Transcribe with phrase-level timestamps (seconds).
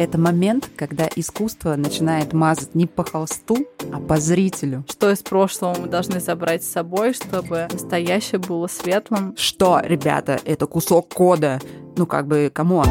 [0.00, 3.58] это момент, когда искусство начинает мазать не по холсту,
[3.92, 4.82] а по зрителю.
[4.88, 9.34] Что из прошлого мы должны забрать с собой, чтобы настоящее было светлым?
[9.36, 11.60] Что, ребята, это кусок кода.
[11.98, 12.86] Ну, как бы, come on.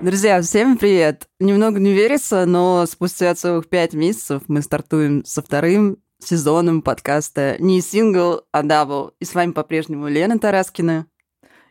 [0.00, 1.28] Друзья, всем привет!
[1.38, 7.80] Немного не верится, но спустя целых пять месяцев мы стартуем со вторым сезоном подкаста не
[7.80, 9.12] сингл, а дабл.
[9.20, 11.06] И с вами по-прежнему Лена Тараскина.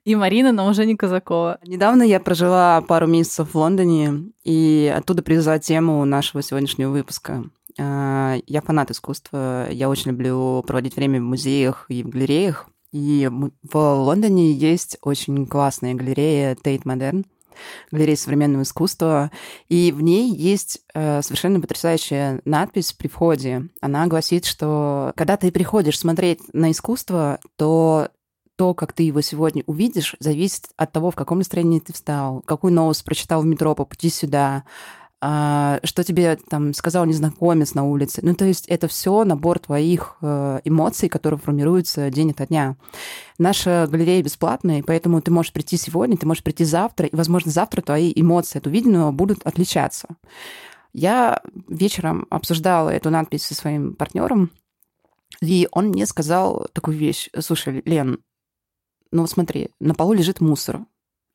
[0.05, 1.57] И Марина, но уже не Казакова.
[1.65, 7.43] Недавно я прожила пару месяцев в Лондоне, и оттуда привезла тему нашего сегодняшнего выпуска.
[7.80, 12.67] А, я фанат искусства, я очень люблю проводить время в музеях и в галереях.
[12.91, 17.25] И в Лондоне есть очень классная галерея Tate Modern,
[17.91, 19.31] галерея современного искусства,
[19.69, 23.69] и в ней есть э, совершенно потрясающая надпись при входе.
[23.81, 28.09] Она гласит, что когда ты приходишь смотреть на искусство, то
[28.55, 32.73] то, как ты его сегодня увидишь, зависит от того, в каком настроении ты встал, какую
[32.73, 34.64] новость прочитал в метро по пути сюда,
[35.22, 38.20] а, что тебе там сказал незнакомец на улице.
[38.22, 42.75] Ну, то есть это все набор твоих э, эмоций, которые формируются день ото дня.
[43.39, 47.81] Наша галерея бесплатная, поэтому ты можешь прийти сегодня, ты можешь прийти завтра, и, возможно, завтра
[47.81, 50.09] твои эмоции от увиденного будут отличаться.
[50.94, 54.52] Я вечером обсуждала эту надпись со своим партнером,
[55.42, 57.30] и он мне сказал такую вещь.
[57.40, 58.19] Слушай, Лен,
[59.16, 60.81] ну смотри, на полу лежит мусор.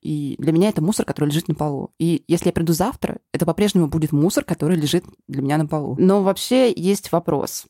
[0.03, 1.91] И для меня это мусор, который лежит на полу.
[1.99, 5.95] И если я приду завтра, это по-прежнему будет мусор, который лежит для меня на полу.
[5.99, 7.67] Но вообще есть вопрос.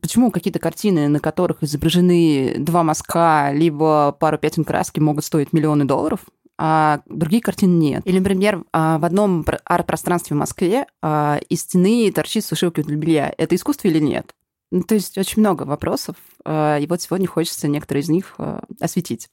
[0.00, 5.86] Почему какие-то картины, на которых изображены два мазка, либо пару пятен краски, могут стоить миллионы
[5.86, 6.20] долларов,
[6.58, 8.02] а другие картины нет.
[8.04, 13.34] Или, например, а, в одном арт-пространстве в Москве а, из стены торчит сушилка для белья.
[13.38, 14.34] Это искусство или нет?
[14.70, 18.62] Ну, то есть очень много вопросов, а, и вот сегодня хочется некоторые из них а,
[18.80, 19.28] осветить.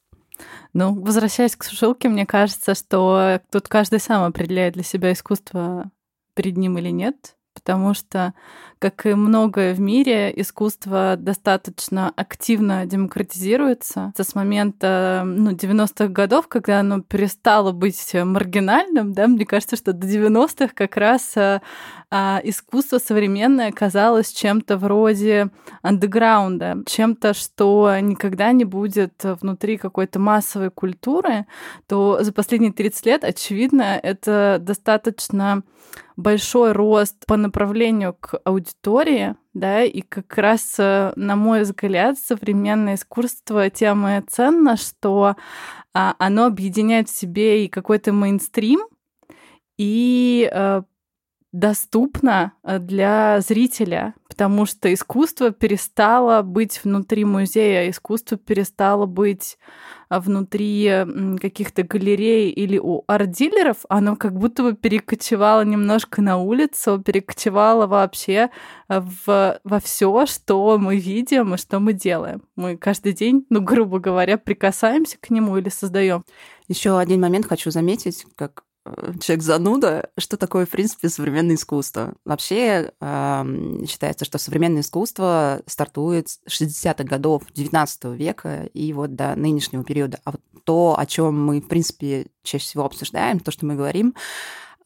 [0.73, 5.91] Ну, возвращаясь к сушилке, мне кажется, что тут каждый сам определяет для себя искусство
[6.33, 8.35] перед ним или нет потому что,
[8.77, 14.13] как и многое в мире, искусство достаточно активно демократизируется.
[14.15, 20.05] С момента ну, 90-х годов, когда оно перестало быть маргинальным, да, мне кажется, что до
[20.05, 21.63] 90-х как раз а,
[22.11, 25.49] а, искусство современное казалось чем-то вроде
[25.81, 31.47] андеграунда, чем-то, что никогда не будет внутри какой-то массовой культуры,
[31.87, 35.63] то за последние 30 лет, очевидно, это достаточно
[36.17, 42.95] большой рост по направлению к аудитории, да, и как раз, э, на мой взгляд, современное
[42.95, 45.35] искусство тем ценно, что
[45.93, 48.81] а, оно объединяет в себе и какой-то мейнстрим,
[49.77, 50.83] и а,
[51.59, 59.57] доступно э, для зрителя, потому что искусство перестало быть внутри музея, искусство перестало быть
[60.09, 60.87] э, внутри
[61.41, 68.49] каких-то галерей или у арт-дилеров, оно как будто бы перекочевало немножко на улицу, перекочевало вообще
[68.87, 72.43] э, в, во все, что мы видим и что мы делаем.
[72.55, 76.23] Мы каждый день, ну, грубо говоря, прикасаемся к нему или создаем.
[76.67, 78.63] Еще один момент хочу заметить, как
[79.21, 82.15] человек зануда, что такое, в принципе, современное искусство.
[82.25, 83.45] Вообще э,
[83.87, 90.19] считается, что современное искусство стартует с 60-х годов 19 века и вот до нынешнего периода.
[90.23, 94.13] А вот то, о чем мы, в принципе, чаще всего обсуждаем, то, что мы говорим,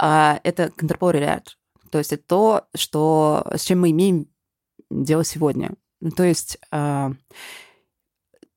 [0.01, 1.45] э, это contemporary art.
[1.89, 4.27] То есть это то, что, с чем мы имеем
[4.89, 5.71] дело сегодня.
[5.99, 7.09] Ну, то есть э,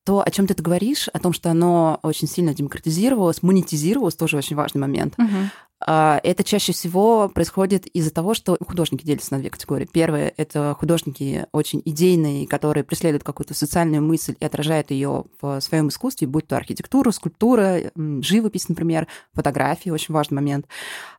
[0.05, 4.55] то, о чем ты говоришь, о том, что оно очень сильно демократизировалось, монетизировалось, тоже очень
[4.55, 5.15] важный момент.
[5.17, 5.49] Uh-huh.
[5.87, 9.87] Это чаще всего происходит из-за того, что художники делятся на две категории.
[9.91, 15.89] Первое— это художники очень идейные, которые преследуют какую-то социальную мысль и отражают ее в своем
[15.89, 20.65] искусстве, будь то архитектура, скульптура, живопись, например, фотографии, очень важный момент.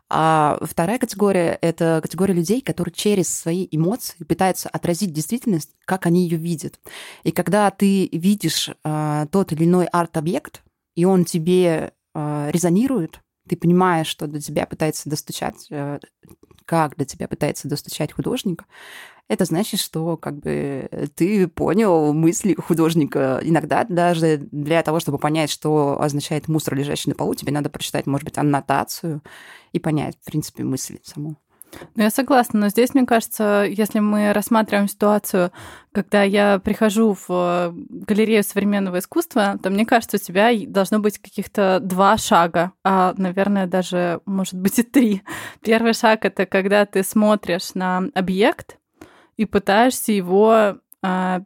[0.09, 6.23] А вторая категория— это категория людей, которые через свои эмоции пытаются отразить действительность, как они
[6.25, 6.79] ее видят.
[7.25, 10.63] И когда ты видишь а, тот или иной арт-объект,
[10.95, 15.99] и он тебе а, резонирует, ты понимаешь, что до тебя пытается достучать, а,
[16.65, 18.65] как до тебя пытается достучать художник,
[19.29, 23.41] это значит, что как бы ты понял мысли художника.
[23.43, 28.07] Иногда даже для того, чтобы понять, что означает мусор, лежащий на полу, тебе надо прочитать,
[28.07, 29.23] может быть, аннотацию
[29.73, 31.37] и понять, в принципе, мысль саму.
[31.95, 35.53] Ну, я согласна, но здесь, мне кажется, если мы рассматриваем ситуацию,
[35.93, 41.19] когда я прихожу в э, галерею современного искусства, то мне кажется, у тебя должно быть
[41.19, 45.23] каких-то два шага, а, наверное, даже, может быть, и три.
[45.63, 48.79] Первый шаг— это когда ты смотришь на объект,
[49.37, 51.43] и пытаешься его а,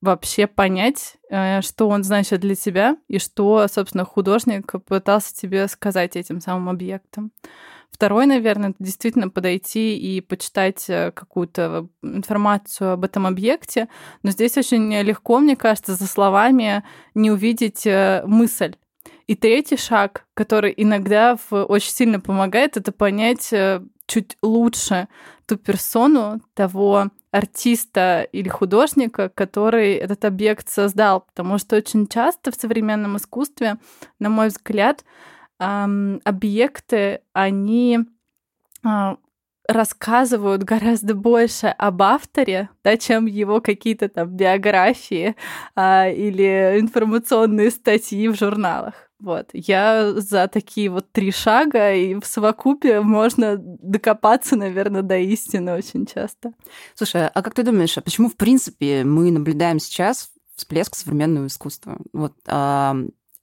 [0.00, 6.16] вообще понять, э, что он значит для тебя и что, собственно, художник пытался тебе сказать
[6.16, 7.32] этим самым объектом.
[7.90, 13.88] Второй, наверное, это действительно подойти и почитать э, какую-то информацию об этом объекте.
[14.22, 16.84] Но здесь очень легко, мне кажется, за словами
[17.14, 18.76] не увидеть э, мысль.
[19.26, 23.52] И третий шаг, который иногда очень сильно помогает, это понять
[24.06, 25.08] чуть лучше
[25.46, 31.20] ту персону того артиста или художника, который этот объект создал.
[31.20, 33.76] Потому что очень часто в современном искусстве,
[34.18, 35.04] на мой взгляд,
[35.58, 38.00] объекты, они
[38.84, 39.16] а,
[39.68, 45.34] рассказывают гораздо больше об авторе, да, чем его какие-то там биографии
[45.74, 48.94] а, или информационные статьи в журналах.
[49.18, 49.48] Вот.
[49.54, 56.04] Я за такие вот три шага, и в совокупе можно докопаться, наверное, до истины очень
[56.06, 56.52] часто.
[56.94, 61.98] Слушай, а как ты думаешь, а почему, в принципе, мы наблюдаем сейчас всплеск современного искусства?
[62.12, 62.94] Вот, а,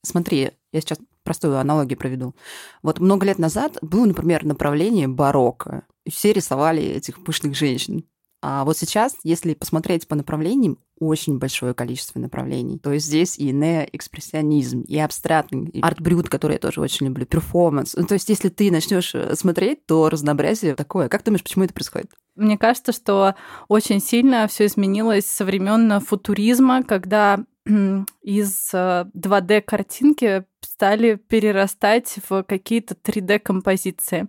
[0.02, 2.34] смотри, я сейчас простую аналогию проведу.
[2.82, 5.86] Вот много лет назад было, например, направление барокко.
[6.04, 8.04] И все рисовали этих пышных женщин.
[8.46, 12.78] А вот сейчас, если посмотреть по направлениям, очень большое количество направлений.
[12.78, 17.94] То есть здесь и неоэкспрессионизм, и абстрактный, и арт-брют, который я тоже очень люблю, перформанс.
[17.96, 21.08] Ну, то есть если ты начнешь э, смотреть, то разнообразие такое.
[21.08, 22.10] Как ты думаешь, почему это происходит?
[22.36, 23.34] Мне кажется, что
[23.68, 32.94] очень сильно все изменилось со времен футуризма, когда из 2D-картинки э, стали перерастать в какие-то
[32.94, 34.28] 3D-композиции.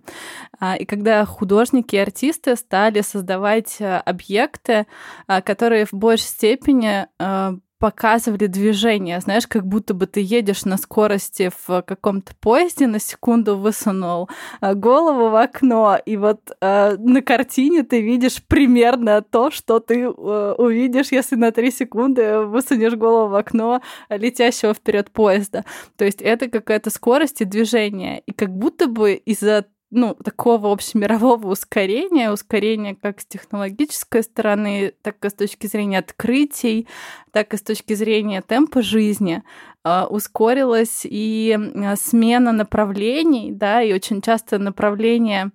[0.58, 4.86] А, и когда художники и артисты стали создавать э, объекты,
[5.26, 7.06] а, которые в большей степени
[7.78, 13.58] показывали движение, знаешь, как будто бы ты едешь на скорости в каком-то поезде, на секунду
[13.58, 14.28] высунул
[14.60, 20.04] э, голову в окно, и вот э, на картине ты видишь примерно то, что ты
[20.04, 25.64] э, увидишь, если на три секунды высунешь голову в окно летящего вперед поезда.
[25.96, 28.20] То есть это какая-то скорость и движение.
[28.20, 35.24] И как будто бы из-за ну, такого общемирового ускорения, ускорения как с технологической стороны, так
[35.24, 36.86] и с точки зрения открытий,
[37.32, 39.42] так и с точки зрения темпа жизни,
[39.84, 41.58] а, ускорилась и
[41.96, 45.50] смена направлений, да, и очень часто направления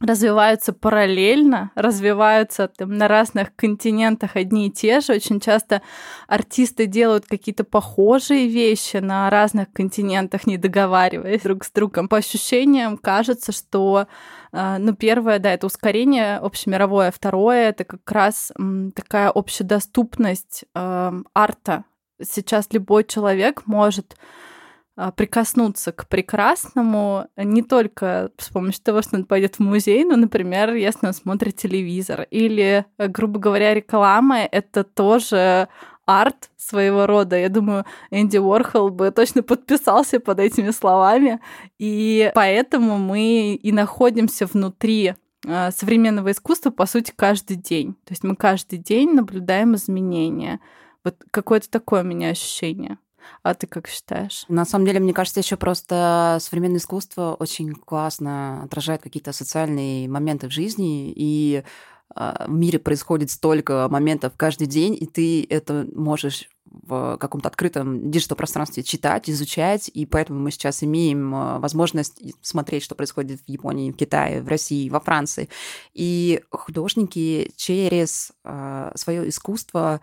[0.00, 5.14] развиваются параллельно, развиваются там, на разных континентах одни и те же.
[5.14, 5.82] Очень часто
[6.26, 12.08] артисты делают какие-то похожие вещи на разных континентах, не договариваясь друг с другом.
[12.08, 14.06] По ощущениям кажется, что
[14.52, 18.52] а, ну, первое, да, это ускорение общемировое, второе, это как раз
[18.94, 21.84] такая общедоступность э, арта.
[22.22, 24.16] Сейчас любой человек может
[25.16, 30.74] прикоснуться к прекрасному не только с помощью того, что он пойдет в музей, но, например,
[30.74, 32.26] если он смотрит телевизор.
[32.30, 35.68] Или, э, грубо говоря, реклама— это тоже
[36.06, 37.36] арт своего рода.
[37.36, 41.40] Я думаю, Энди Уорхол бы точно подписался под этими словами.
[41.78, 45.14] И поэтому мы и находимся внутри
[45.46, 47.94] а, современного искусства, по сути, каждый день.
[48.04, 50.60] То есть мы каждый день наблюдаем изменения.
[51.04, 52.98] Вот какое-то такое у меня ощущение.
[53.42, 54.44] А ты как считаешь?
[54.48, 60.48] На самом деле, мне кажется, еще просто современное искусство очень классно отражает какие-то социальные моменты
[60.48, 61.62] в жизни, и
[62.14, 68.10] а, в мире происходит столько моментов каждый день, и ты это можешь в каком-то открытом
[68.10, 73.92] диджитал-пространстве читать, изучать, и поэтому мы сейчас имеем а, возможность смотреть, что происходит в Японии,
[73.92, 75.48] в Китае, в России, во Франции.
[75.92, 80.00] И художники через э, свое искусство а,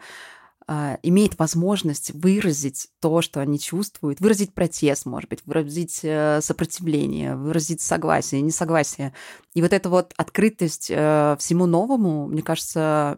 [0.68, 7.82] имеет возможность выразить то, что они чувствуют, выразить протест, может быть, выразить э, сопротивление, выразить
[7.82, 9.13] согласие, несогласие.
[9.53, 13.18] И вот эта вот открытость э, всему новому, мне кажется,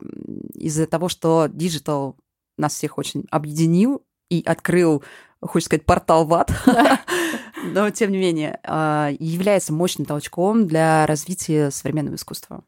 [0.56, 2.18] из-за того, что digital
[2.58, 5.04] нас всех очень объединил и открыл,
[5.42, 6.52] хочется сказать, портал в ад,
[7.64, 12.64] но тем не менее, а, является мощным толчком для развития современного искусства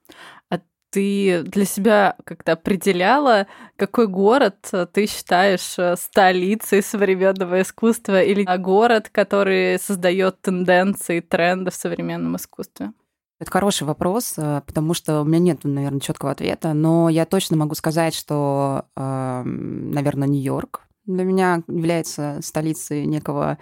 [0.96, 9.10] ты для себя как-то определяла, какой город ты считаешь э, столицей современного искусства или город,
[9.12, 12.94] который создает тенденции, тренды в современном искусстве?
[13.42, 17.58] Это хороший вопрос, э, потому что у меня нет, наверное, четкого ответа, но я точно
[17.58, 23.58] могу сказать, что, эм, наверное, Нью-Йорк для меня является столицей некого а,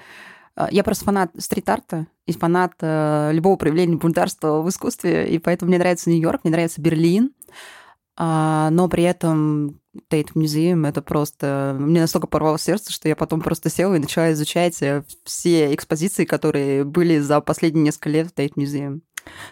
[0.71, 5.79] я просто фанат стрит-арта и фанат э, любого проявления бунтарства в искусстве, и поэтому мне
[5.79, 7.31] нравится Нью-Йорк, мне нравится Берлин,
[8.15, 11.75] а, но при этом Тейт Музеум это просто...
[11.79, 16.25] Мне настолько порвало сердце, что я потом просто села и начала изучать э, все экспозиции,
[16.25, 19.01] которые были за последние несколько лет в Тейт Музеум.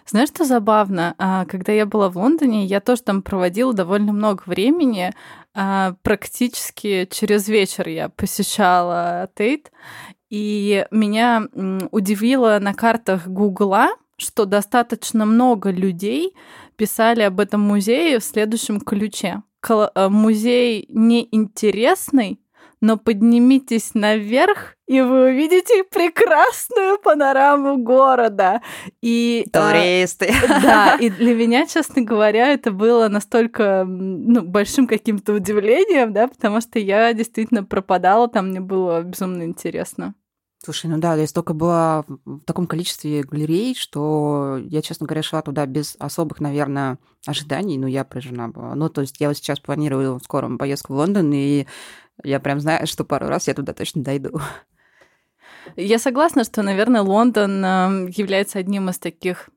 [0.05, 1.15] Знаешь, что забавно?
[1.17, 5.11] А, когда я была в Лондоне, я тоже там проводила довольно много времени.
[5.53, 9.71] А, практически через вечер я посещала Тейт.
[10.31, 11.47] И меня
[11.91, 16.33] удивило на картах Гугла, что достаточно много людей
[16.77, 19.43] писали об этом музее в следующем ключе.
[19.69, 22.39] Э, музей неинтересный,
[22.79, 28.61] но поднимитесь наверх, и вы увидите прекрасную панораму города.
[29.01, 30.33] И, а, Туристы.
[30.49, 36.27] А, да, и для меня, честно говоря, это было настолько ну, большим каким-то удивлением, да,
[36.27, 40.15] потому что я действительно пропадала, там мне было безумно интересно.
[40.63, 45.41] Слушай, ну да, я столько была в таком количестве галерей, что я, честно говоря, шла
[45.41, 48.75] туда без особых, наверное, ожиданий, но я поражена была.
[48.75, 51.65] Ну, то есть я вот сейчас планирую в скором поездку в Лондон, и
[52.23, 54.39] я прям знаю, что пару раз я туда точно дойду.
[55.75, 59.49] Я согласна, что, наверное, Лондон эм, является одним из таких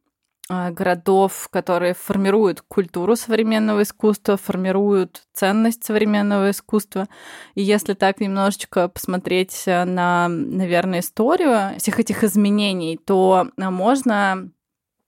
[0.48, 7.08] городов, которые формируют культуру современного искусства, формируют ценность современного искусства.
[7.54, 14.50] И если так немножечко посмотреть на, наверное, историю всех этих изменений, то а, можно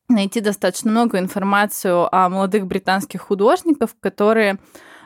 [0.09, 4.59] найти достаточно много информацию о молодых британских художниках, которые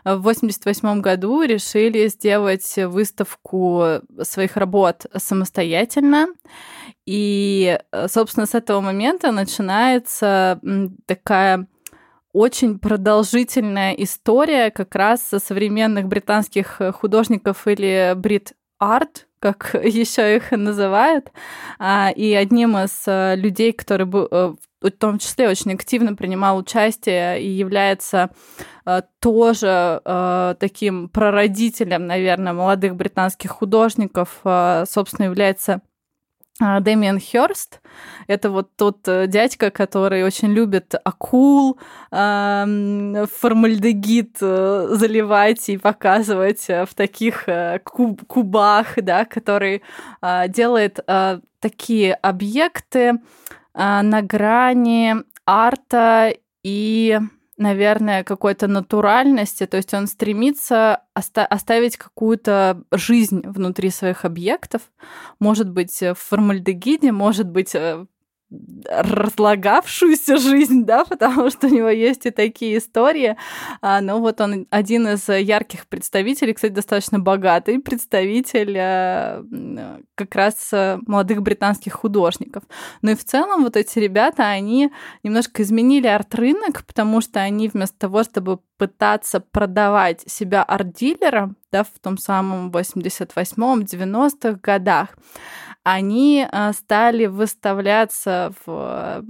[0.04, 6.28] в 1988 году решили сделать выставку своих работ самостоятельно.
[7.06, 7.78] И,
[8.08, 10.60] собственно, с этого момента начинается
[11.06, 11.66] такая
[12.32, 20.50] очень продолжительная история как раз со современных британских художников или брит арт, как еще их
[20.50, 21.30] называют.
[21.78, 27.42] А, и одним из э, людей, который э, в том числе очень активно принимал участие
[27.42, 28.30] и является
[28.86, 35.82] э, тоже э, таким прародителем, наверное, молодых британских художников, э, собственно, является
[36.62, 37.80] э, Дэмиан Хёрст.
[38.26, 41.78] Это вот тот э, дядька, который очень любит акул,
[42.10, 47.46] э, формальдегид э, заливать и показывать в таких
[47.84, 49.82] куб кубах, да, который
[50.48, 51.00] делает
[51.60, 53.18] такие объекты,
[53.74, 55.14] на грани
[55.46, 57.18] арта и,
[57.56, 59.66] наверное, какой-то натуральности.
[59.66, 64.82] То есть он стремится оста- оставить какую-то жизнь внутри своих объектов.
[65.38, 68.06] Может быть, в формальдегиде, может быть, э,
[68.88, 73.36] разлагавшуюся жизнь, да, потому что у него есть и такие истории.
[73.80, 79.44] А, но вот он один из ярких представителей, кстати, достаточно богатый представитель а,
[80.14, 80.70] как раз
[81.06, 82.64] молодых британских художников.
[83.02, 84.90] Ну и в целом вот эти ребята, они
[85.22, 91.98] немножко изменили арт-рынок, потому что они вместо того, чтобы пытаться продавать себя арт-дилерам, да, в
[92.00, 95.10] том самом 88-м, 90-х годах,
[95.84, 99.22] они а, стали выставляться в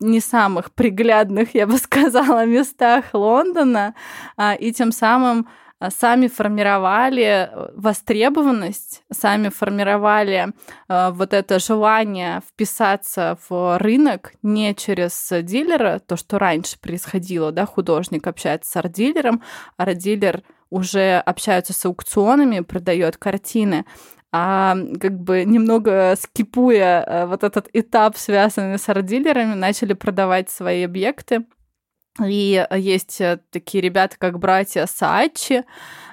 [0.00, 3.94] не самых приглядных, я бы сказала, местах Лондона,
[4.38, 5.46] а, и тем самым
[5.88, 10.52] сами формировали э, востребованность, сами формировали
[10.88, 18.26] вот это желание вписаться в рынок не через дилера, то, что раньше происходило, да, художник
[18.26, 19.42] общается с арт-дилером,
[19.76, 23.84] арт-дилер уже общаются с аукционами, продает картины,
[24.32, 30.84] а как бы немного скипуя э, вот этот этап, связанный с арт-дилерами, начали продавать свои
[30.84, 31.44] объекты.
[32.24, 35.64] И есть э, такие ребята, как братья Саачи,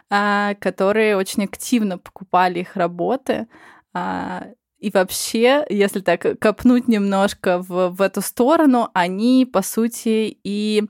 [0.10, 3.48] а, которые очень активно покупали их работы.
[3.94, 4.48] А,
[4.80, 10.84] и вообще, если так копнуть немножко в, в эту сторону, они, по сути, и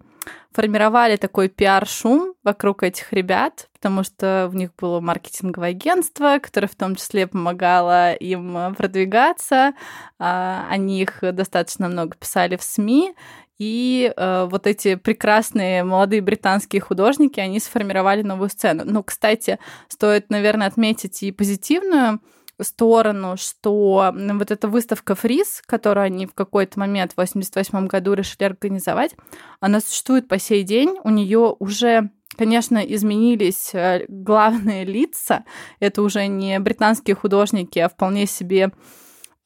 [0.57, 6.73] формировали такой пиар-шум вокруг этих ребят, потому что в них было маркетинговое агентство, которое в
[6.73, 9.73] том числе помогало им продвигаться.
[10.17, 13.13] А, они их достаточно много писали в СМИ,
[13.59, 18.83] и э, вот эти прекрасные молодые британские художники, они сформировали новую сцену.
[18.83, 19.59] Ну, кстати,
[19.89, 22.19] стоит, наверное, отметить и позитивную
[22.63, 28.43] сторону, что вот эта выставка Фриз, которую они в какой-то момент в 88 году решили
[28.43, 29.15] организовать,
[29.59, 30.97] она существует по сей день.
[31.03, 35.43] У нее уже Конечно, изменились э, главные лица.
[35.79, 38.71] Это уже не британские художники, а вполне себе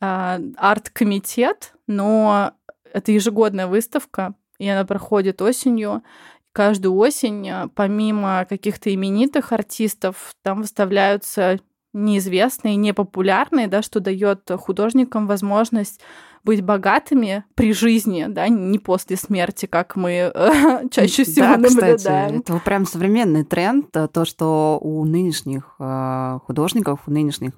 [0.01, 2.51] э, арт-комитет, но
[2.91, 6.03] это ежегодная выставка, и она проходит осенью.
[6.51, 11.59] Каждую осень, э, помимо каких-то именитых артистов, там выставляются
[11.93, 16.01] неизвестные, непопулярные, да, что дает художникам возможность
[16.43, 21.97] быть богатыми при жизни, да, не после смерти, как мы э, чаще всего да, наблюдаем.
[21.97, 27.53] Кстати, это прям современный тренд, э, то, что у нынешних э, художников, у нынешних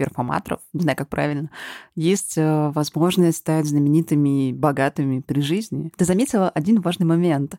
[0.00, 1.50] перформаторов, не знаю, как правильно,
[1.94, 5.92] есть э, возможность стать знаменитыми, богатыми при жизни.
[5.94, 7.56] Ты заметила один важный момент.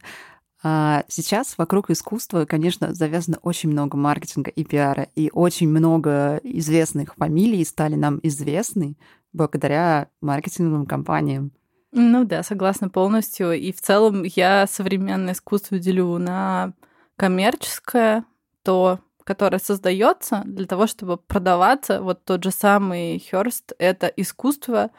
[0.63, 7.15] А, сейчас вокруг искусства, конечно, завязано очень много маркетинга и пиара, и очень много известных
[7.15, 8.95] фамилий стали нам известны
[9.33, 11.51] благодаря маркетинговым компаниям.
[11.91, 13.53] Ну да, согласна полностью.
[13.53, 16.73] И в целом я современное искусство делю на
[17.17, 18.23] коммерческое,
[18.63, 22.01] то, которое создается для того, чтобы продаваться.
[22.01, 24.91] Вот тот же самый Хёрст— это искусство,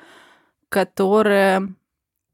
[0.69, 1.73] которое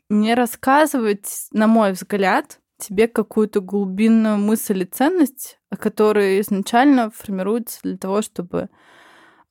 [0.09, 7.99] не рассказывает, на мой взгляд, тебе какую-то глубинную мысль и ценность, которая изначально формируется для
[7.99, 8.69] того, чтобы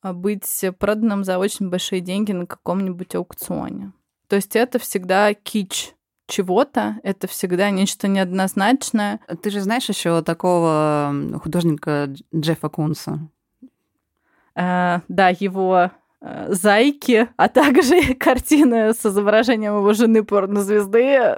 [0.02, 3.92] а, быть проданным за очень большие деньги на каком-нибудь аукционе.
[4.28, 5.94] То есть это всегда кич
[6.26, 9.20] чего-то, это всегда нечто неоднозначное.
[9.42, 13.28] Ты же знаешь еще такого художника Джеффа Кунса?
[14.54, 15.90] А, да, его
[16.20, 21.36] зайки, а также картины с изображением его жены порнозвезды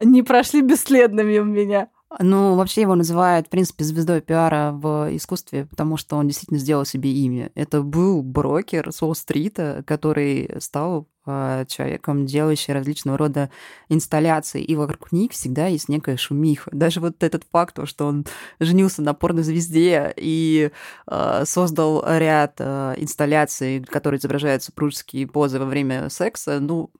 [0.00, 1.88] не прошли бесследными у меня.
[2.18, 6.84] Ну, вообще его называют, в принципе, звездой пиара в искусстве, потому что он действительно сделал
[6.84, 7.50] себе имя.
[7.54, 13.50] Это был брокер с Уолл-стрита, который стал э, человеком, делающим различного рода
[13.88, 16.70] инсталляции, и вокруг них всегда есть некая шумиха.
[16.72, 18.26] Даже вот этот факт, что он
[18.60, 20.70] женился на порнозвезде и
[21.06, 26.90] э, создал ряд э, инсталляций, которые изображают супружеские позы во время секса, ну,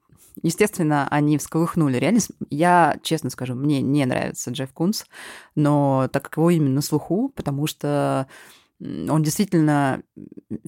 [0.41, 2.31] Естественно, они всколыхнули реальность.
[2.51, 5.05] Я, честно скажу, мне не нравится Джефф Кунс,
[5.55, 8.27] но так как его имя на слуху, потому что
[8.81, 10.03] он действительно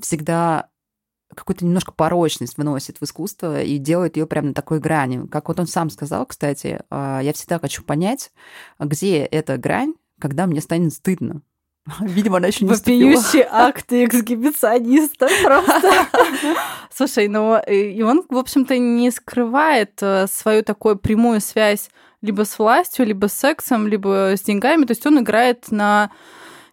[0.00, 0.68] всегда
[1.34, 5.26] какую-то немножко порочность выносит в искусство и делает ее прямо на такой грани.
[5.26, 8.32] Как вот он сам сказал, кстати, а, я всегда хочу понять,
[8.78, 11.42] где эта грань, когда мне станет стыдно.
[12.00, 15.92] Видимо, она еще не Вопиющий акт эксгибициониста просто.
[16.94, 21.90] Слушай, ну и он, в общем-то, не скрывает э, свою такую прямую связь
[22.22, 24.86] либо с властью, либо с сексом, либо с деньгами.
[24.86, 26.10] То есть он играет на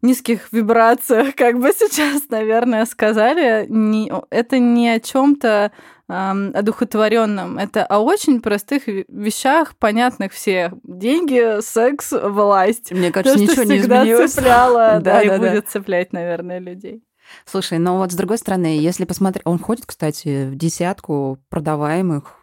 [0.01, 3.65] низких вибрациях, как бы сейчас, наверное, сказали.
[3.67, 5.71] Не, это не о чем-то
[6.11, 7.57] одухотворенном.
[7.57, 10.73] Это о очень простых вещах, понятных все.
[10.83, 12.91] Деньги, секс, власть.
[12.91, 14.33] Мне кажется, То, ничего не изменилось.
[14.33, 15.71] цепляло, да, да, и да, будет да.
[15.71, 17.03] цеплять, наверное, людей.
[17.45, 22.40] Слушай, но вот с другой стороны, если посмотреть, он входит, кстати, в десятку продаваемых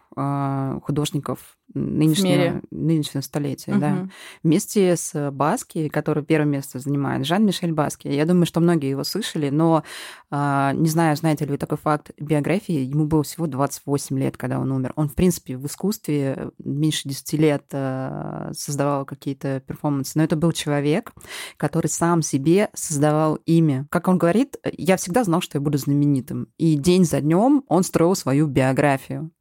[0.83, 1.39] художников
[1.73, 3.79] нынешнего, нынешнего столетия, угу.
[3.79, 4.09] да.
[4.43, 8.07] Вместе с Баски, который первое место занимает, Жан-Мишель Баски.
[8.07, 9.83] Я думаю, что многие его слышали, но
[10.31, 14.59] а, не знаю, знаете ли вы такой факт биографии, ему было всего 28 лет, когда
[14.59, 14.93] он умер.
[14.95, 20.51] Он, в принципе, в искусстве меньше 10 лет а, создавал какие-то перформансы, но это был
[20.51, 21.13] человек,
[21.57, 23.85] который сам себе создавал имя.
[23.91, 26.47] Как он говорит, я всегда знал, что я буду знаменитым.
[26.57, 29.31] И день за днем он строил свою биографию.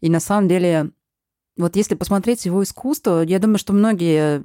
[0.00, 0.90] И на самом деле
[1.56, 4.42] вот если посмотреть его искусство, я думаю, что многие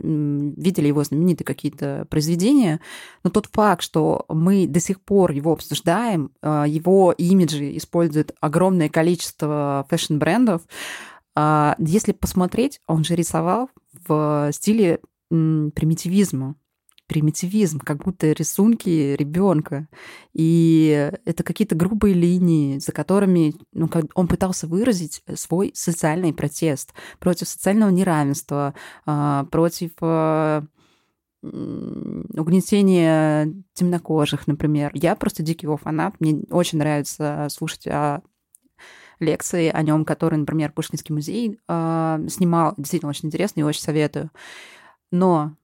[0.57, 2.79] видели его знаменитые какие-то произведения,
[3.23, 8.87] но тот факт, что мы до сих пор его обсуждаем, а, его имиджи используют огромное
[8.87, 10.61] количество фэшн-брендов,
[11.35, 13.69] а, если посмотреть, он же рисовал
[14.07, 16.55] в стиле примитивизма
[17.11, 19.89] примитивизм, как будто рисунки ребенка.
[20.31, 27.49] И это какие-то грубые линии, за которыми ну, он пытался выразить свой социальный протест против
[27.49, 30.63] социального неравенства, а, против а,
[31.41, 34.91] угнетения темнокожих, например.
[34.93, 36.15] Я просто дикий его фанат.
[36.21, 38.21] Мне очень нравится слушать о
[39.19, 42.73] лекции о нем, которые, например, Пушкинский музей э, снимал.
[42.77, 44.31] Действительно очень интересно и очень советую.
[45.11, 45.57] Но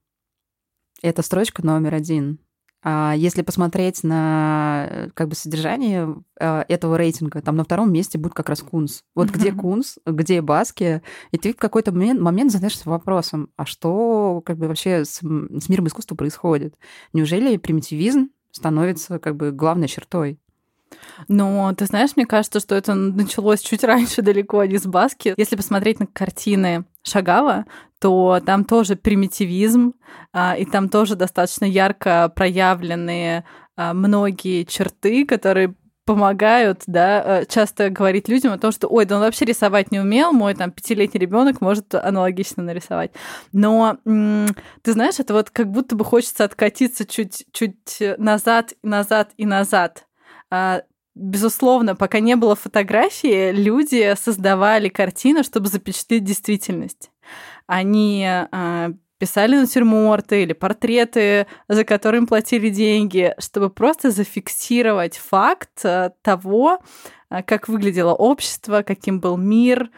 [1.01, 2.39] это строчка номер один.
[2.83, 8.33] А если посмотреть на как бы содержание э, этого рейтинга, там на втором месте будет
[8.33, 9.03] как раз Кунс.
[9.15, 9.33] Вот mm-hmm.
[9.33, 14.57] где Кунс, где Баски, и ты в какой-то момент, момент задаешься вопросом, а что как
[14.57, 16.75] бы вообще с, с миром искусства происходит?
[17.13, 20.39] Неужели примитивизм становится как бы главной чертой?
[21.27, 25.33] Но ты знаешь, мне кажется, что это началось чуть раньше далеко, а не с Баски.
[25.35, 27.65] Если посмотреть на картины Шагала,
[27.99, 29.93] то там тоже примитивизм,
[30.33, 33.43] а, и там тоже достаточно ярко проявленные
[33.75, 39.17] а, многие черты, которые помогают, да, э, часто говорить людям о том, что, ой, да
[39.17, 43.11] он вообще рисовать не умел, мой там пятилетний ребенок может аналогично нарисовать.
[43.51, 50.07] Но ты знаешь, это вот как будто бы хочется откатиться чуть-чуть назад, назад и назад
[50.49, 50.83] а,
[51.17, 57.11] безусловно, пока не было фотографии, люди создавали картину, чтобы запечатлеть действительность.
[57.67, 66.11] Они а, писали натюрморты или портреты, за которыми платили деньги, чтобы просто зафиксировать факт э,
[66.21, 66.79] того,
[67.29, 69.89] э, как выглядело общество, каким был мир,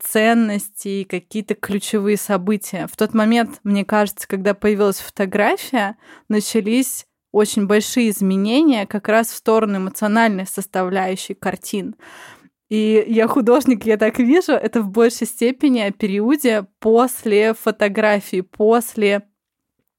[0.00, 2.88] ценности, какие-то ключевые события.
[2.90, 5.98] В тот момент, мне кажется, когда появилась фотография,
[6.30, 11.94] начались очень большие изменения как раз в сторону эмоциональной составляющей картин.
[12.68, 19.28] И я художник, я так вижу, это в большей степени о периоде после фотографии, после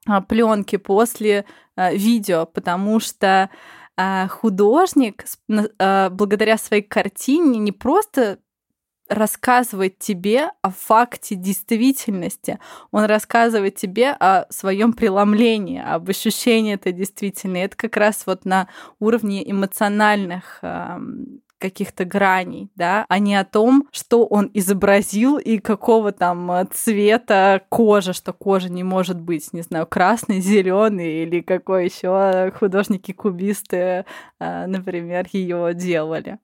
[0.05, 3.49] а, пленки, после а, видео, потому что
[3.95, 8.39] а, художник благодаря своей картине не просто
[9.07, 12.59] рассказывает тебе о факте действительности.
[12.91, 17.63] Он рассказывает тебе о своем преломлении, об ощущении этой действительности.
[17.63, 18.67] Это как раз вот на
[18.99, 20.61] уровне эмоциональных
[21.59, 27.61] каких-то граней, да, а не о том, что он изобразил и какого там э, цвета
[27.69, 34.05] кожа, что кожа не может быть, не знаю, красный, зеленый или какой еще художники-кубисты,
[34.39, 36.39] э, например, ее делали.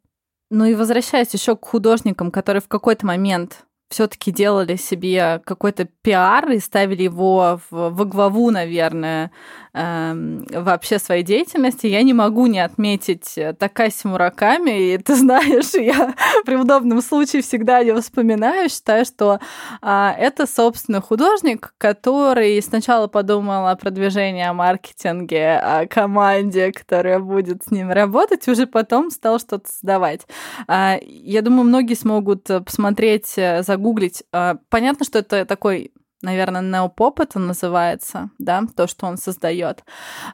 [0.49, 6.49] Ну и возвращаясь еще к художникам, которые в какой-то момент все-таки делали себе какой-то пиар
[6.51, 9.31] и ставили его в, во главу, наверное,
[9.75, 15.73] Эм, вообще своей деятельности, я не могу не отметить э, Такаси Мураками, и ты знаешь,
[15.73, 16.13] я
[16.45, 19.39] при удобном случае всегда его вспоминаю, считаю, что
[19.81, 27.63] а, это, собственно, художник, который сначала подумал о продвижении, о маркетинге, о команде, которая будет
[27.63, 30.27] с ним работать, уже потом стал что-то создавать.
[30.67, 34.23] А, я думаю, многие смогут э, посмотреть, э, загуглить.
[34.31, 35.91] А, понятно, что это такой
[36.21, 39.83] наверное, неопоп это называется, да, то, что он создает.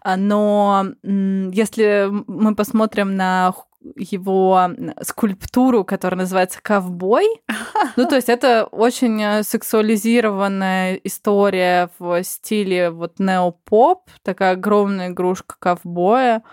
[0.03, 3.55] А, но если мы посмотрим на
[3.95, 4.69] его
[5.01, 7.25] скульптуру, которая называется «Ковбой».
[7.95, 15.55] Ну, то есть это очень э, сексуализированная история в стиле вот неопоп, такая огромная игрушка
[15.57, 16.43] ковбоя.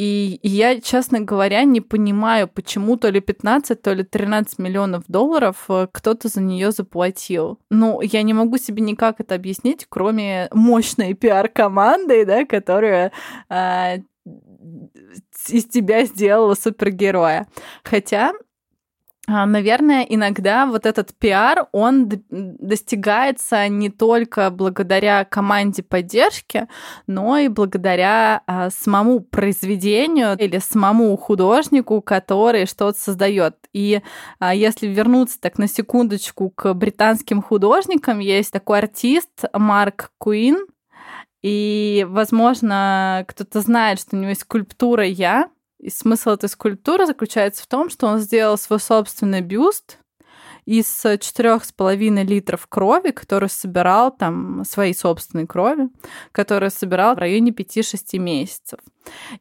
[0.00, 5.66] И я, честно говоря, не понимаю, почему то ли 15, то ли 13 миллионов долларов
[5.68, 7.58] э, кто-то за нее заплатил.
[7.70, 13.12] Ну, я не могу себе никак это объяснить, кроме мощной пиар-команды, да, которая
[13.50, 13.98] э,
[15.48, 17.46] из тебя сделала супергероя.
[17.84, 18.32] Хотя
[19.46, 26.66] наверное, иногда вот этот пиар, он достигается не только благодаря команде поддержки,
[27.06, 33.56] но и благодаря а, самому произведению или самому художнику, который что-то создает.
[33.72, 34.00] И
[34.40, 40.66] а, если вернуться так на секундочку к британским художникам, есть такой артист Марк Куин,
[41.42, 45.48] и, возможно, кто-то знает, что у него есть скульптура «Я»,
[45.80, 49.98] и смысл этой скульптуры заключается в том, что он сделал свой собственный бюст
[50.66, 55.88] из четырех с половиной литров крови, который собирал там своей собственной крови,
[56.32, 58.78] который собирал в районе 5-6 месяцев.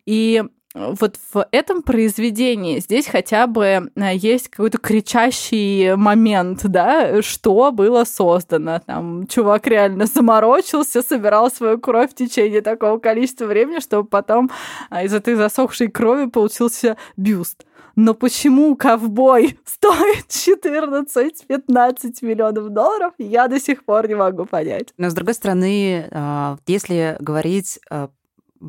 [0.06, 0.44] И
[0.80, 8.06] вот в этом произведении здесь хотя бы э, есть какой-то кричащий момент, да, что было
[8.06, 8.80] создано.
[8.86, 14.50] Там чувак реально заморочился, собирал свою кровь в течение такого количества времени, чтобы потом
[14.90, 17.66] э, из этой засохшей крови получился бюст.
[17.96, 24.94] Но почему ковбой стоит 14-15 миллионов долларов, я до сих пор не могу понять.
[24.98, 27.80] Но, с другой стороны, э, если говорить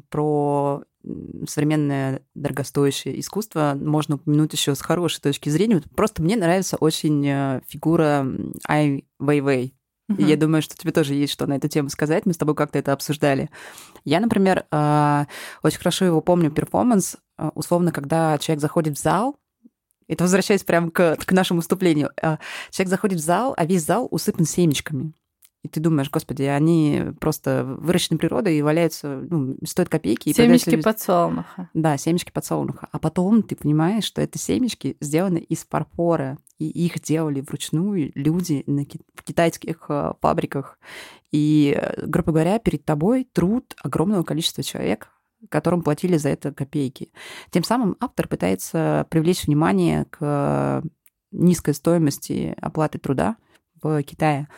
[0.09, 0.83] про
[1.49, 5.83] современное дорогостоящее искусство можно упомянуть еще с хорошей точки зрения.
[5.97, 8.27] Просто мне нравится очень э, фигура
[8.69, 9.75] Ай Вейвей.
[10.19, 12.27] И я думаю, что тебе тоже есть что на эту тему сказать.
[12.27, 13.49] Мы с тобой как-то это обсуждали.
[14.05, 15.25] Я, например, э,
[15.63, 19.37] очень хорошо его помню перформанс, э, условно, когда человек заходит в зал,
[20.09, 22.11] это возвращаясь прямо к, к нашему выступлению.
[22.71, 25.15] Человек заходит в зал, а весь зал усыпан семечками.
[25.62, 30.33] И ты думаешь, господи, они просто выращены природой и валяются, ну, стоят копейки.
[30.33, 31.68] Семечки и подсолнуха.
[31.75, 32.88] Да, семечки подсолнуха.
[32.90, 38.64] А потом ты понимаешь, что это семечки сделаны из фарфора, и их делали вручную люди
[38.66, 40.79] на ки- в китайских э, фабриках.
[41.31, 45.09] И, э, грубо говоря, перед тобой труд огромного количества человек,
[45.49, 47.12] которым платили за это копейки.
[47.51, 50.83] Тем самым автор пытается привлечь внимание к
[51.33, 53.37] низкой стоимости оплаты труда
[53.83, 54.49] в Китае.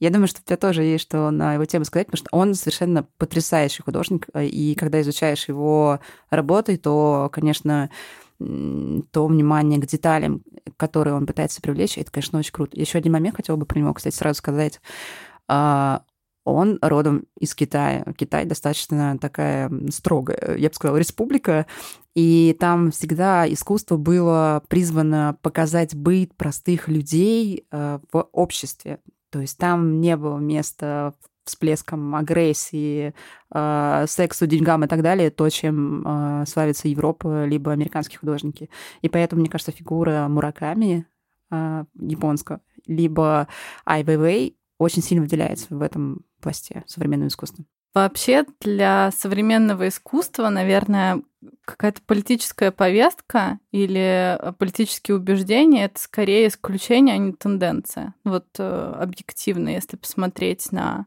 [0.00, 2.54] Я думаю, что у тебя тоже есть что на его тему сказать, потому что он
[2.54, 7.90] совершенно потрясающий художник, э, и когда изучаешь его работы, то, конечно,
[8.38, 10.42] то внимание к деталям,
[10.76, 12.78] которые он пытается привлечь, это, конечно, очень круто.
[12.78, 14.80] Еще один момент хотела бы про него, кстати, сразу сказать.
[15.48, 16.02] А,
[16.44, 18.04] он родом из Китая.
[18.16, 21.66] Китай достаточно такая строгая, я бы сказала, республика,
[22.14, 29.00] и там всегда искусство было призвано показать быт простых людей э, в обществе.
[29.34, 31.12] То есть там не было места
[31.44, 33.12] всплеском агрессии,
[33.52, 38.70] э, сексу, деньгам и так далее, то, чем э, славится Европа, либо американские художники.
[39.02, 41.04] И поэтому, мне кажется, фигура Мураками
[41.50, 43.48] э, японского, либо
[43.84, 47.64] Ай очень сильно выделяется в этом пласте современного искусства.
[47.94, 51.22] Вообще для современного искусства, наверное,
[51.64, 58.14] какая-то политическая повестка или э, политические убеждения— это скорее исключение, а не тенденция.
[58.24, 61.06] Вот э, объективно, если посмотреть на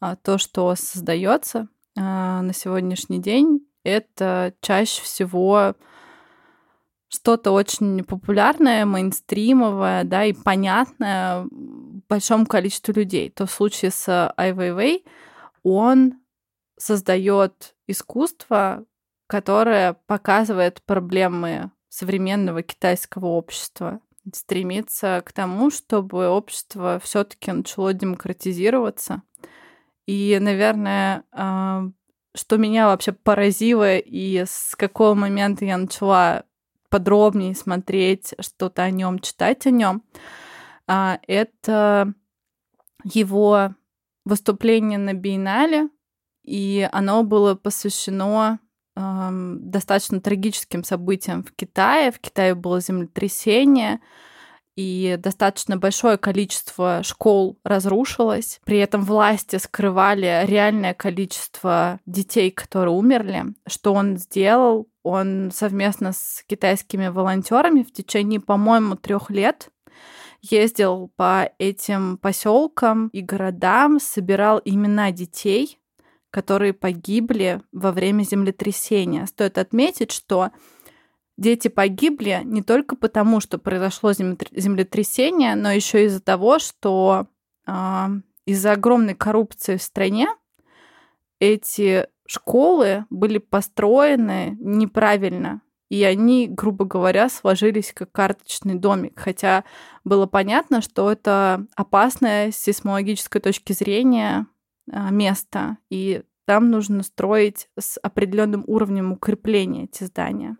[0.00, 1.68] а, то, что создается
[1.98, 5.74] а, на сегодняшний день, это чаще всего
[7.08, 11.46] что-то очень популярное, мейнстримовое, да, и понятное
[12.08, 13.28] большому количеству людей.
[13.28, 15.04] То в случае с Ай Weiwei
[15.62, 16.21] он
[16.82, 18.84] создает искусство,
[19.28, 24.00] которое показывает проблемы современного китайского общества,
[24.32, 29.22] стремится к тому, чтобы общество все-таки начало демократизироваться.
[30.06, 31.84] И, наверное, а,
[32.34, 36.44] что меня вообще поразило и с какого момента я начала
[36.88, 40.02] подробнее смотреть что-то о нем, читать о нем,
[40.88, 42.12] а, это
[43.04, 43.74] его
[44.24, 45.88] выступление на биеннале,
[46.44, 48.58] и оно было посвящено
[48.96, 52.12] эм, достаточно трагическим событиям в Китае.
[52.12, 54.00] В Китае было землетрясение,
[54.74, 58.60] и достаточно большое количество школ разрушилось.
[58.64, 63.44] При этом власти скрывали реальное количество детей, которые умерли.
[63.66, 64.88] Что он сделал?
[65.02, 69.68] Он совместно с китайскими волонтерами в течение, по-моему, трех лет
[70.40, 75.78] ездил по этим поселкам и городам, собирал имена детей,
[76.32, 79.26] которые погибли во время землетрясения.
[79.26, 80.50] Стоит отметить, что
[81.36, 87.26] дети погибли не только потому, что произошло землетрясение, но еще из-за того, что
[87.66, 88.06] э,
[88.46, 90.28] из-за огромной коррупции в стране
[91.38, 99.20] эти школы были построены неправильно, и они, грубо говоря, сложились как карточный домик.
[99.20, 99.64] Хотя
[100.02, 104.46] было понятно, что это опасное с сейсмологической точки зрения
[104.86, 110.56] место, и там нужно строить с определенным уровнем укрепления эти здания.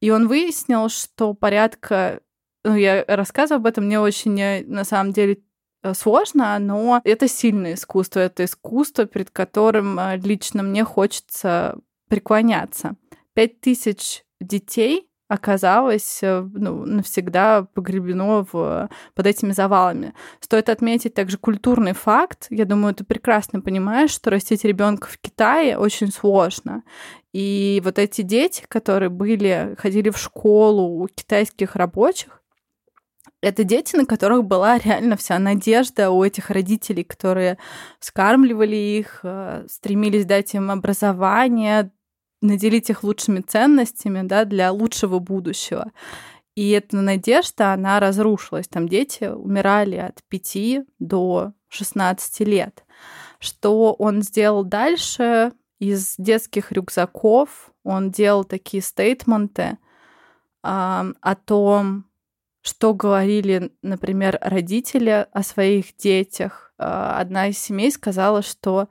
[0.00, 2.20] И он выяснил, что порядка...
[2.64, 5.38] Ну, я рассказываю об этом, мне очень, э, на самом деле,
[5.82, 8.20] э, сложно, но это сильное искусство.
[8.20, 12.96] Это искусство, перед которым э, лично мне хочется преклоняться.
[13.34, 20.14] Пять тысяч детей оказалось э, ну, навсегда погребено в, под этими завалами.
[20.40, 22.46] Стоит отметить также культурный факт.
[22.50, 26.82] Я думаю, ты прекрасно понимаешь, что растить ребенка в Китае очень сложно.
[27.32, 32.42] И вот эти дети, которые были, ходили в школу у китайских рабочих,
[33.42, 37.58] это дети, на которых была реально вся надежда у этих родителей, которые
[38.00, 41.90] скармливали их, э, стремились дать им образование,
[42.40, 45.92] наделить их лучшими ценностями, да, для лучшего будущего.
[46.54, 48.66] И эта надежда, она разрушилась.
[48.66, 52.84] Там дети умирали от 5 до 16 лет.
[53.38, 55.52] Что он сделал дальше?
[55.78, 59.76] Из детских рюкзаков он делал такие стейтменты э,
[60.62, 62.06] о том,
[62.62, 66.72] что говорили, например, родители о своих детях.
[66.78, 68.88] Э, одна из семей сказала, что а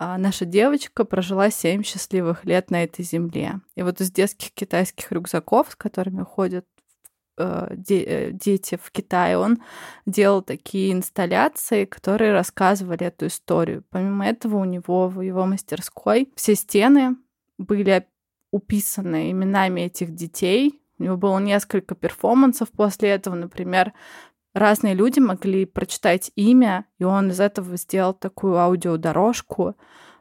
[0.00, 3.60] наша девочка прожила 7 счастливых лет на этой земле.
[3.74, 6.64] И вот из детских китайских рюкзаков, с которыми ходят
[7.36, 9.58] э, де- дети в Китае, он
[10.06, 13.84] делал такие инсталляции, которые рассказывали эту историю.
[13.90, 17.16] Помимо этого, у него в его мастерской все стены
[17.58, 18.06] были
[18.50, 20.80] уписаны именами этих детей.
[20.98, 23.34] У него было несколько перформансов после этого.
[23.34, 23.92] Например,
[24.54, 29.76] разные люди могли прочитать имя, и он из этого сделал такую аудиодорожку,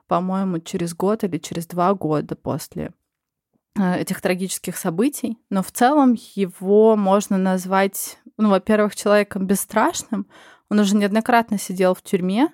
[0.08, 2.92] по-моему, через год или через два года после
[3.78, 5.38] э, этих трагических событий.
[5.50, 10.28] Но в целом его можно назвать, ну, во-первых, человеком бесстрашным.
[10.70, 12.50] Он уже неоднократно сидел в тюрьме.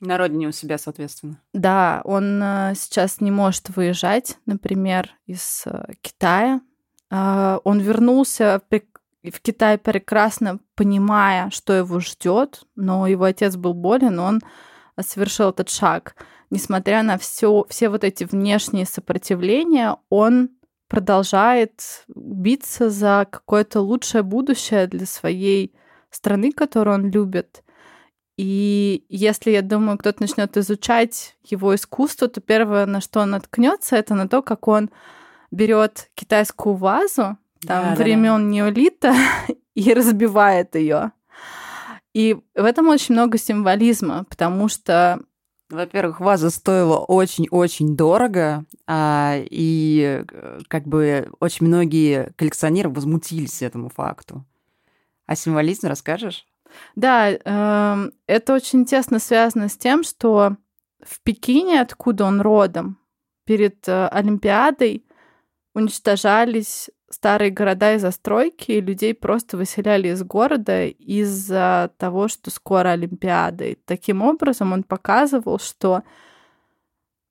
[0.00, 1.40] На родине у себя, соответственно.
[1.52, 6.60] Да, он э, сейчас не может выезжать, например, из э, Китая.
[7.08, 8.60] Он вернулся
[9.30, 14.40] в Китае прекрасно понимая, что его ждет, но его отец был болен, он
[15.00, 16.16] совершил этот шаг.
[16.50, 20.50] Несмотря на все, все вот эти внешние сопротивления, он
[20.88, 25.74] продолжает биться за какое-то лучшее будущее для своей
[26.10, 27.62] страны, которую он любит.
[28.36, 33.96] И если, я думаю, кто-то начнет изучать его искусство, то первое, на что он наткнется,
[33.96, 34.90] это на то, как он
[35.50, 38.50] берет китайскую вазу там, да, времен да.
[38.50, 39.14] неолита
[39.74, 41.12] и разбивает ее.
[42.14, 45.20] И в этом очень много символизма, потому что
[45.68, 53.88] во-первых, ваза стоила очень-очень дорого, а, и э, как бы очень многие коллекционеры возмутились этому
[53.88, 54.44] факту.
[55.26, 56.46] А символизм расскажешь?
[56.94, 60.56] Да, э, это очень тесно связано с тем, что
[61.02, 62.98] в Пекине, откуда он родом,
[63.44, 65.04] перед э, Олимпиадой
[65.74, 72.90] уничтожались старые города и застройки, и людей просто выселяли из города из-за того, что скоро
[72.90, 73.64] Олимпиада.
[73.64, 76.02] И таким образом он показывал, что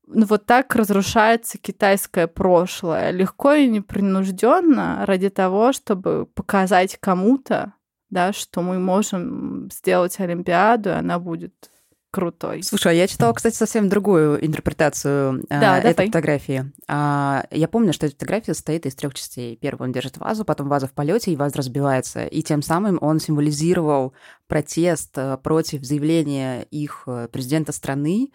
[0.07, 7.73] ну, вот так разрушается китайское прошлое, легко и непринужденно ради того, чтобы показать кому-то,
[8.09, 11.71] да, что мы можем сделать Олимпиаду, и она будет
[12.15, 12.63] крутой.
[12.63, 16.07] Слушай, а я читала, кстати, совсем другую интерпретацию э, да, этой давай.
[16.07, 16.71] фотографии.
[16.87, 19.57] А, я помню, что эта фотография состоит из трех частей.
[19.57, 22.25] Первый он держит вазу, потом ваза в полете, и ваза разбивается.
[22.25, 24.13] И тем самым он символизировал
[24.47, 28.31] протест э, против заявления их э, президента страны.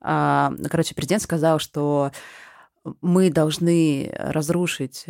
[0.00, 2.12] А, короче, президент сказал, что
[3.00, 5.06] мы должны разрушить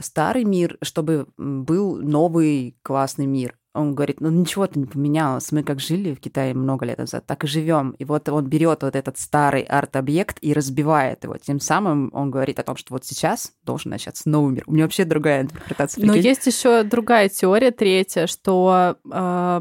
[0.00, 3.56] старый мир, чтобы был новый классный мир.
[3.74, 7.42] Он говорит, ну ничего-то не поменялось, мы как жили в Китае много лет назад, так
[7.42, 7.90] и живем.
[7.98, 11.36] И вот он берет вот этот старый арт-объект и разбивает его.
[11.38, 14.64] Тем самым он говорит о том, что вот сейчас должен начаться новый мир.
[14.66, 16.06] У меня вообще другая интерпретация.
[16.06, 19.60] Но есть еще другая теория, третья, что э,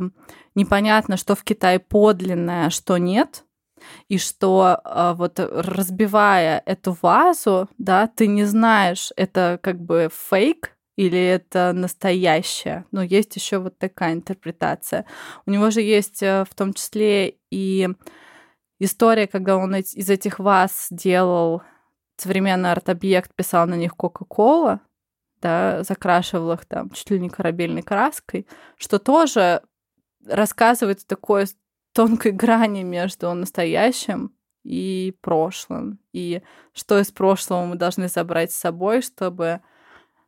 [0.54, 3.46] непонятно, что в Китае подлинное, что нет.
[4.08, 10.74] И что э, вот разбивая эту вазу, да, ты не знаешь, это как бы фейк,
[10.96, 12.86] или это настоящее.
[12.92, 15.06] Но есть еще вот такая интерпретация.
[15.46, 17.90] У него же есть э, в том числе и
[18.80, 21.64] история, когда он из этих ваз делал
[22.18, 24.82] современный арт-объект, писал на них Кока-Кола,
[25.42, 29.62] да, закрашивал их там чуть ли не корабельной краской, что тоже
[30.26, 31.46] рассказывает такой
[31.94, 36.42] тонкой грани между настоящим и прошлым, и
[36.74, 39.62] что из прошлого мы должны забрать с собой, чтобы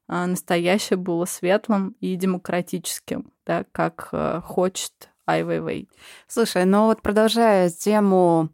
[0.08, 5.88] настоящее было светлым и демократическим, да, как э, хочет Ай Weiwei.
[6.28, 8.50] Слушай, ну вот продолжая тему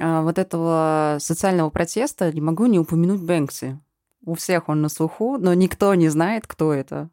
[0.00, 3.78] а, вот этого социального протеста, не могу не упомянуть Бэнкси.
[4.24, 7.10] У всех он на слуху, но никто не знает, кто это.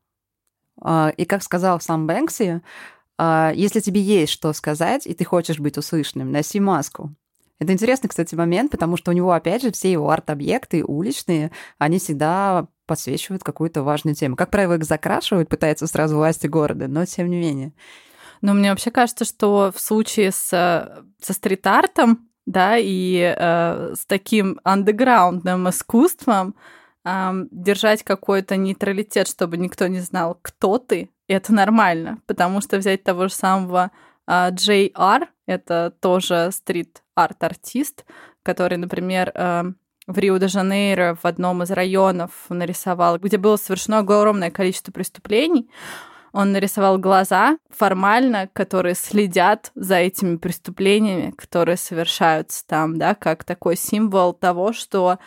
[0.82, 2.62] А, и как сказал сам Бэнкси,
[3.54, 7.14] если тебе есть что сказать, и ты хочешь быть услышанным, носи маску.
[7.60, 12.00] Это интересный, кстати, момент, потому что у него, опять же, все его арт-объекты уличные, они
[12.00, 14.36] всегда подсвечивают какую-то важную тему.
[14.36, 17.72] Как правило, их закрашивают, пытаются сразу власти города, но тем не менее.
[18.42, 24.60] Но мне вообще кажется, что в случае с, со стрит-артом, да, и э, с таким
[24.66, 26.54] андеграундным искусством
[27.06, 33.06] э, держать какой-то нейтралитет, чтобы никто не знал, кто ты, это нормально, потому что взять
[33.06, 33.92] того же самого
[34.28, 38.04] э, JR, это тоже стрит-арт-артист,
[38.44, 39.64] который, например, э,
[40.12, 45.70] в Рио-де-Жанейро в одном из районов нарисовал, где было совершено огромное количество преступлений.
[46.34, 53.76] Он нарисовал глаза формально, которые следят за этими преступлениями, которые совершаются там, да, как такой
[53.76, 55.20] символ того, что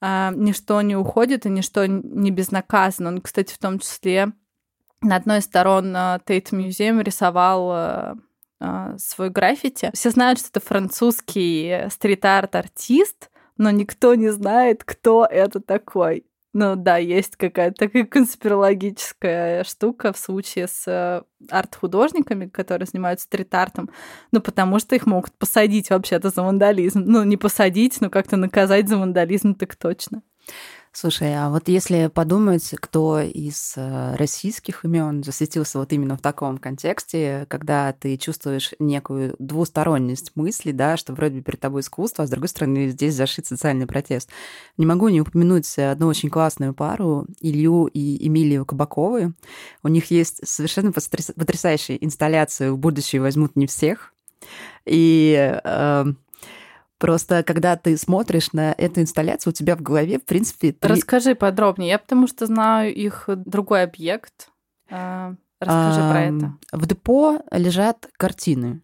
[0.00, 3.08] э, ничто не уходит и ничто не безнаказано.
[3.08, 4.32] Он, кстати, в том числе
[5.00, 8.14] на одной из сторон Тейт Музеум рисовал э,
[8.60, 9.90] э, свой граффити.
[9.94, 16.24] Все знают, что это французский стрит-арт-артист, но никто не знает, кто это такой.
[16.54, 23.90] Ну да, есть какая-то такая конспирологическая штука в случае с э, арт-художниками, которые занимаются стрит-артом,
[24.32, 27.02] ну потому что их могут посадить вообще-то за вандализм.
[27.04, 30.22] Ну не посадить, но как-то наказать за вандализм так точно.
[30.92, 36.58] Слушай, а вот если подумать, кто из э, российских имен засветился вот именно в таком
[36.58, 42.26] контексте, когда ты чувствуешь некую двусторонность мысли, да, что вроде бы перед тобой искусство, а
[42.26, 44.30] с другой стороны здесь зашит социальный протест.
[44.78, 49.34] Не могу не упомянуть одну очень классную пару, Илью и Эмилию Кабаковы.
[49.84, 54.12] У них есть совершенно потрясающая инсталляция «В будущее возьмут не всех».
[54.86, 56.04] И э,
[57.00, 60.72] Просто когда ты смотришь на эту инсталляцию, у тебя в голове, в принципе...
[60.72, 60.86] Ты...
[60.86, 61.88] Расскажи подробнее.
[61.88, 64.50] Я потому что знаю их другой объект.
[64.90, 66.54] А, расскажи а, про это.
[66.72, 68.82] В депо лежат картины.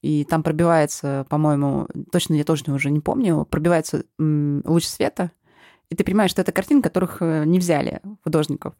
[0.00, 5.32] И там пробивается, по-моему, точно я тоже уже не помню, пробивается луч света,
[5.90, 8.74] и ты понимаешь, что это картины, которых э, не взяли художников.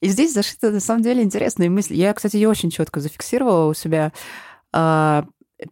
[0.00, 1.94] И здесь зашита, на самом деле, интересная мысль.
[1.94, 4.12] Я, кстати, ее очень четко зафиксировала у себя.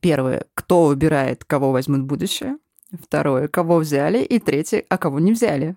[0.00, 2.58] Первое, кто выбирает, кого возьмут в будущее.
[2.92, 4.18] Второе, кого взяли.
[4.22, 5.76] И третье, а кого не взяли.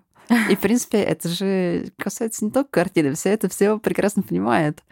[0.50, 4.82] И, в принципе, это же касается не только картины, все это все прекрасно понимает.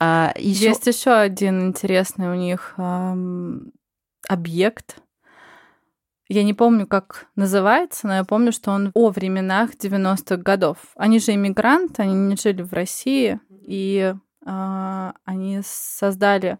[0.00, 0.66] А еще...
[0.66, 3.72] Есть еще один интересный у них эм,
[4.28, 4.96] объект.
[6.28, 10.78] Я не помню, как называется, но я помню, что он о временах 90-х годов.
[10.94, 14.14] Они же иммигранты, они не жили в России, и
[14.46, 16.58] э, они создали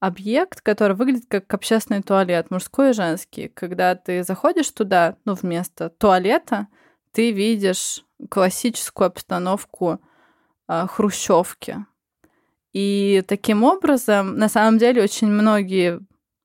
[0.00, 3.48] объект, который выглядит как общественный туалет, мужской и женский.
[3.48, 6.66] Когда ты заходишь туда, ну, вместо туалета,
[7.12, 10.00] ты видишь классическую обстановку
[10.68, 11.84] э, хрущевки.
[12.72, 16.00] И таким образом, на самом деле, очень многие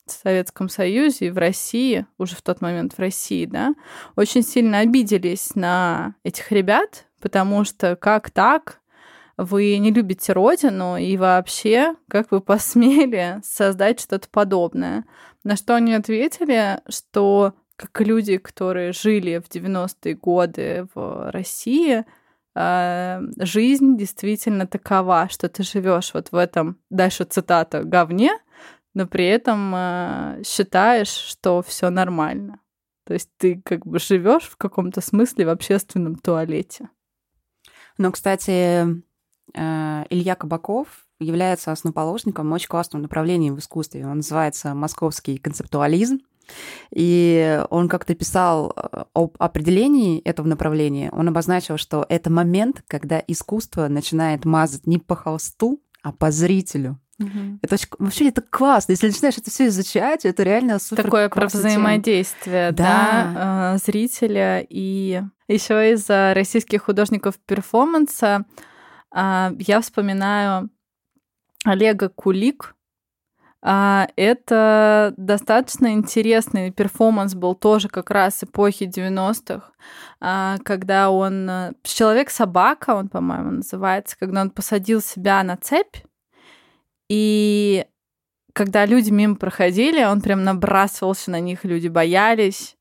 [0.05, 3.73] в Советском Союзе и в России, уже в тот момент в России, да,
[4.15, 8.81] очень сильно обиделись на этих ребят, потому что как так,
[9.37, 15.05] вы не любите родину, и вообще, как вы посмели создать что-то подобное?
[15.43, 22.05] На что они ответили, что как люди, которые жили в 90-е годы в России,
[22.57, 28.31] а, жизнь действительно такова, что ты живешь вот в этом, дальше цитата, говне,
[28.93, 32.61] но при этом э, считаешь, что все нормально.
[33.05, 36.89] То есть ты как бы живешь в каком-то смысле в общественном туалете.
[37.97, 38.87] Но, кстати,
[39.55, 44.05] Илья Кабаков является основоположником очень классного направления в искусстве.
[44.05, 46.19] Он называется московский концептуализм.
[46.91, 51.09] И он как-то писал э, об определении этого направления.
[51.11, 56.99] Он обозначил, что это момент, когда искусство начинает мазать не по холсту, а по зрителю.
[57.19, 57.59] Угу.
[57.63, 58.91] Это очень, вообще это классно.
[58.91, 61.05] Если начинаешь это все изучать, это реально супер.
[61.05, 68.74] Такое про взаимодействие, да, да э, зрителя и еще из российских художников перформанса э,
[69.15, 70.69] я вспоминаю
[71.63, 72.75] Олега Кулик.
[73.61, 83.09] Э, это достаточно интересный перформанс был тоже как раз эпохи 90-х, когда он человек-собака, он,
[83.09, 85.97] по-моему, называется, когда он посадил себя на цепь
[87.09, 87.85] и
[88.53, 92.74] когда люди мимо проходили, он прям набрасывался на них, люди боялись.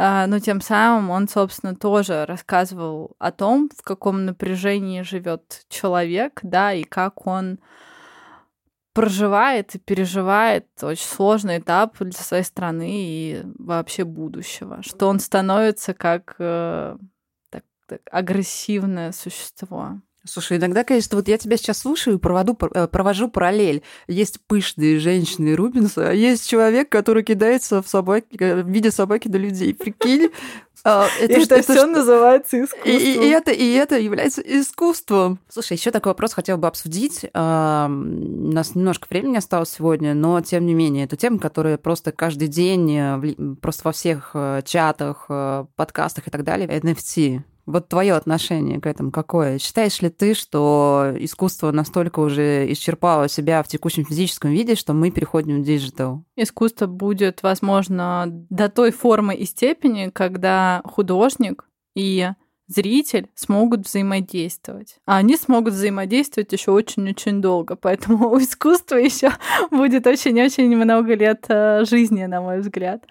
[0.00, 6.38] А, но тем самым он, собственно, тоже рассказывал о том, в каком напряжении живет человек,
[6.44, 7.58] да, и как он
[8.92, 15.94] проживает и переживает очень сложный этап для своей страны и вообще будущего, что он становится
[15.94, 16.96] как э,
[17.50, 20.00] так, так, агрессивное существо.
[20.28, 23.82] Слушай, иногда, конечно, вот я тебя сейчас слушаю и проводу, э, провожу параллель.
[24.06, 29.28] Есть пышные женщины Рубинса, а есть человек, который кидается в, собаки, э, в виде собаки
[29.28, 29.74] на людей.
[29.74, 30.30] Прикинь,
[30.84, 32.92] а, это, это все называется искусством.
[32.92, 35.38] И, и, это, и это является искусством.
[35.48, 37.24] Слушай, еще такой вопрос хотел бы обсудить.
[37.32, 42.12] А, у нас немножко времени осталось сегодня, но тем не менее, это тема, которая просто
[42.12, 45.26] каждый день, э, просто во всех чатах,
[45.76, 47.42] подкастах и так далее, NFT.
[47.68, 49.58] Вот твое отношение к этому какое?
[49.58, 55.10] Считаешь ли ты, что искусство настолько уже исчерпало себя в текущем физическом виде, что мы
[55.10, 56.24] переходим в digital?
[56.34, 62.30] Искусство будет, возможно, до той формы и степени, когда художник и
[62.68, 64.98] зритель смогут взаимодействовать.
[65.06, 67.76] А они смогут взаимодействовать еще очень-очень долго.
[67.76, 69.32] Поэтому у искусства еще
[69.70, 73.04] будет очень-очень много лет э, жизни, на мой взгляд.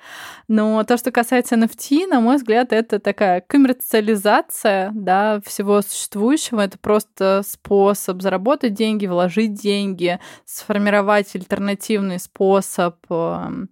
[0.47, 6.61] Но то, что касается NFT, на мой взгляд, это такая коммерциализация да, всего существующего.
[6.61, 13.69] Это просто способ заработать деньги, вложить деньги, сформировать альтернативный способ эм,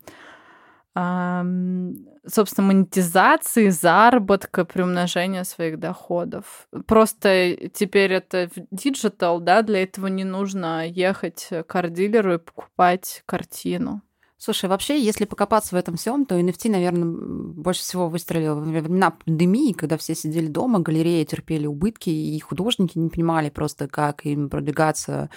[0.96, 6.68] собственно, монетизации, заработка, приумножения своих доходов.
[6.88, 13.24] Просто теперь это в digital, да, для этого не нужно ехать к арт-дилеру и покупать
[13.26, 14.02] картину.
[14.38, 19.12] Слушай, вообще, если покопаться в этом всем, то NFT, наверное, больше всего выстрелил во времена
[19.12, 24.50] пандемии, когда все сидели дома, галереи терпели убытки, и художники не понимали просто, как им
[24.50, 25.30] продвигаться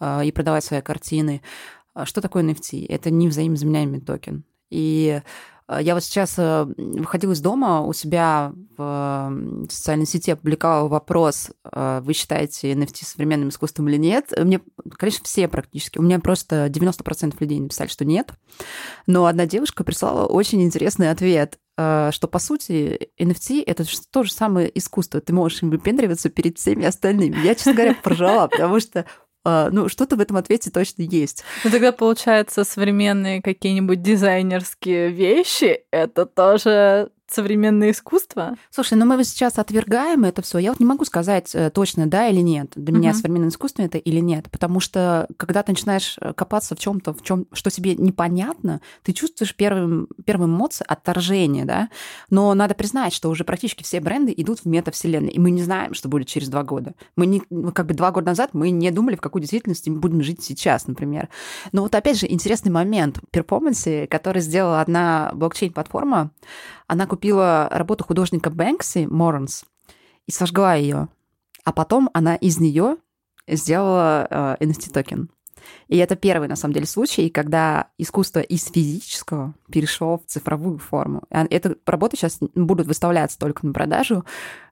[0.00, 1.42] э, и продавать свои картины.
[1.94, 2.86] А что такое NFT?
[2.88, 4.44] Это не взаимозаменяемый токен.
[4.72, 5.20] И
[5.68, 11.50] э, я вот сейчас э, выходила из дома, у себя в социальной сети опубликовала вопрос,
[11.70, 14.32] э, вы считаете NFT современным искусством или нет?
[14.36, 14.60] Мне,
[14.96, 15.98] конечно, все практически.
[15.98, 18.32] У меня просто 90% людей написали, что нет.
[19.06, 24.70] Но одна девушка прислала очень интересный ответ что, по сути, NFT— это то же самое
[24.78, 25.22] искусство.
[25.22, 27.40] Ты можешь им выпендриваться перед всеми остальными.
[27.42, 29.06] Я, честно говоря, поржала, потому что
[29.44, 31.44] ну, что-то в этом ответе точно есть.
[31.64, 38.56] Ну, тогда, получается, современные какие-нибудь дизайнерские вещи— это тоже современное искусство.
[38.70, 40.58] Слушай, ну мы сейчас отвергаем это все.
[40.58, 42.72] Я вот не могу сказать э, точно, да или нет.
[42.74, 44.50] Для меня современное искусство это или нет.
[44.50, 49.12] Потому что когда ты начинаешь э, копаться в чем-то, в чем, что тебе непонятно, ты
[49.12, 51.88] чувствуешь первым, первым эмоции отторжение, да.
[52.30, 55.94] Но надо признать, что уже практически все бренды идут в метавселенной, и мы не знаем,
[55.94, 56.94] что будет через два года.
[57.16, 60.22] Мы не, как бы два года назад мы не думали, в какой действительности мы будем
[60.22, 61.28] жить сейчас, например.
[61.72, 63.20] Но вот опять же интересный момент.
[63.30, 66.30] Перформансе, который сделала одна блокчейн-платформа,
[66.86, 69.64] она купила работу художника Бэнкси, Моренс,
[70.26, 71.08] и сожгла ее.
[71.64, 72.96] А потом она из нее
[73.46, 75.28] сделала э, NFT-токен.
[75.88, 81.22] И это первый, на самом деле, случай, когда искусство из физического перешло в цифровую форму.
[81.30, 84.24] А эта работа сейчас будут выставляться только на продажу,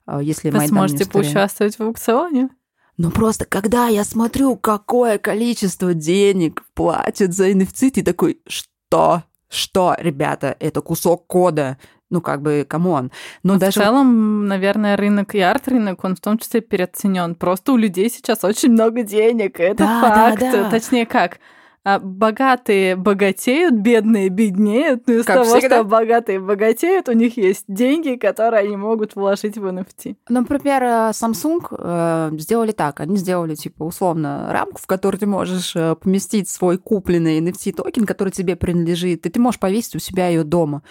[0.07, 2.49] э, если Вы сможете поучаствовать в аукционе.
[2.97, 9.23] Но просто когда я смотрю, какое количество денег платят за NFT, ты такой, что?
[9.49, 11.77] Что, ребята, это кусок кода.
[12.11, 13.11] Ну, как бы, come on.
[13.41, 13.79] Но, Но даже...
[13.79, 17.35] в целом, наверное, рынок и арт-рынок, он в том числе переоценен.
[17.35, 20.39] Просто у людей сейчас очень много денег, это да, факт.
[20.41, 20.69] Да, да.
[20.69, 21.39] Точнее, как?
[21.83, 25.07] А богатые богатеют, бедные беднеют.
[25.07, 25.77] Ну, из как того, всегда.
[25.77, 30.15] что богатые богатеют, у них есть деньги, которые они могут вложить в NFT.
[30.29, 32.99] Например, э, Samsung э, сделали так.
[32.99, 38.29] Они сделали, типа, условно, рамку, в которой ты можешь э, поместить свой купленный NFT-токен, который
[38.29, 40.83] тебе принадлежит, и ты можешь повесить у себя ее дома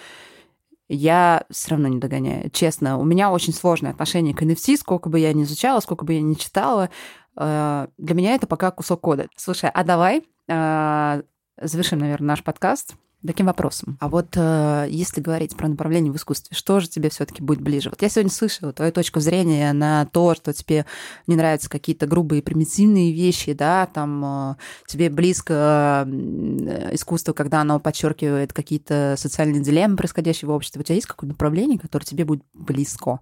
[0.93, 2.49] я все равно не догоняю.
[2.49, 6.13] Честно, у меня очень сложное отношение к NFT, сколько бы я ни изучала, сколько бы
[6.13, 6.89] я ни читала.
[7.35, 9.27] Для меня это пока кусок кода.
[9.37, 11.21] Слушай, а давай э,
[11.61, 12.95] завершим, наверное, наш подкаст
[13.25, 13.97] таким вопросом.
[13.99, 17.89] А вот э, если говорить про направление в искусстве, что же тебе все-таки будет ближе?
[17.89, 20.85] Вот я сегодня слышала твою точку зрения на то, что тебе
[21.27, 24.55] не нравятся какие-то грубые примитивные вещи, да, там э,
[24.87, 30.81] тебе близко э, искусство, когда оно подчеркивает какие-то социальные дилеммы, происходящие в обществе.
[30.81, 33.19] У тебя есть какое-то направление, которое тебе будет близко?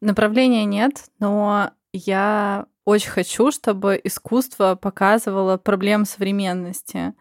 [0.00, 7.14] Направления нет, но я очень хочу, чтобы искусство показывало проблемы современности.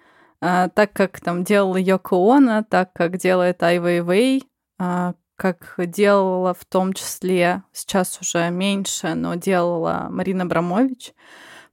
[0.45, 4.43] А, так как там делала Йоко Оно, так как делает Ай Вэй
[4.77, 11.13] а, как делала в том числе, сейчас уже меньше, но делала Марина Абрамович,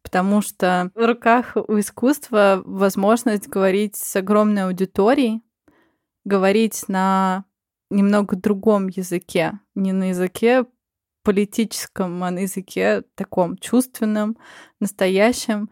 [0.02, 5.42] потому что в руках у искусства возможность говорить с огромной аудиторией,
[6.24, 7.46] говорить на
[7.90, 10.64] немного другом языке, не на языке
[11.24, 14.36] политическом, а на языке таком чувственном,
[14.78, 15.70] настоящем.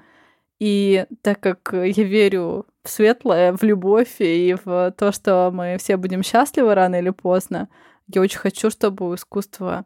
[0.59, 5.97] И так как я верю в светлое, в любовь и в то, что мы все
[5.97, 7.69] будем счастливы рано или поздно,
[8.09, 9.85] я очень хочу, чтобы у искусства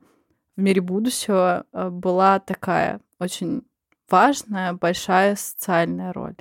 [0.57, 3.63] в мире будущего э, была такая очень
[4.09, 6.37] важная, большая социальная роль.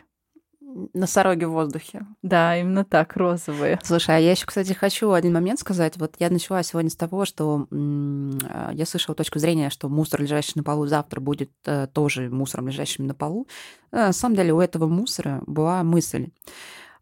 [0.94, 2.06] Носороги в воздухе.
[2.22, 3.80] Да, именно так, розовые.
[3.84, 5.98] Слушай, а я еще, кстати, хочу один момент сказать.
[5.98, 10.54] Вот я начала сегодня с того, что а, я слышала точку зрения, что мусор, лежащий
[10.56, 13.48] на полу, завтра будет э, тоже мусором, лежащим на полу.
[13.92, 16.30] Э, на самом деле у этого мусора была мысль.